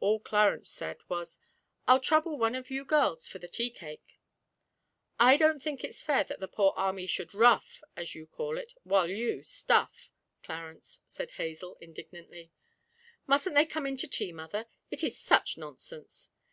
All 0.00 0.18
Clarence 0.18 0.68
said 0.70 0.96
was: 1.08 1.38
'I'll 1.86 2.00
trouble 2.00 2.36
one 2.36 2.56
of 2.56 2.68
you 2.68 2.84
girls 2.84 3.28
for 3.28 3.38
the 3.38 3.46
tea 3.46 3.70
cake.' 3.70 4.18
'I 5.20 5.36
don't 5.36 5.62
think 5.62 5.84
it's 5.84 6.02
fair 6.02 6.24
that 6.24 6.40
the 6.40 6.48
poor 6.48 6.74
army 6.76 7.06
should 7.06 7.32
"rough," 7.32 7.80
as 7.94 8.12
you 8.12 8.26
call 8.26 8.58
it, 8.58 8.72
while 8.82 9.08
you 9.08 9.44
stuff, 9.44 10.10
Clarence,' 10.42 10.98
said 11.06 11.30
Hazel, 11.38 11.78
indignantly. 11.80 12.50
'Mustn't 13.28 13.54
they 13.54 13.64
come 13.64 13.86
in 13.86 13.96
to 13.98 14.08
tea, 14.08 14.32
mother? 14.32 14.66
It 14.90 15.04
is 15.04 15.16
such 15.16 15.56
nonsense!' 15.56 16.28